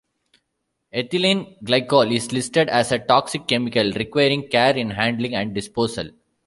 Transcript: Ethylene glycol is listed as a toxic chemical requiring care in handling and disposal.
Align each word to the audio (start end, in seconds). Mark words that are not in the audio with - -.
Ethylene 0.91 1.59
glycol 1.61 2.11
is 2.11 2.31
listed 2.31 2.67
as 2.69 2.91
a 2.91 2.97
toxic 2.97 3.45
chemical 3.47 3.91
requiring 3.91 4.47
care 4.49 4.75
in 4.75 4.89
handling 4.89 5.35
and 5.35 5.53
disposal. 5.53 6.09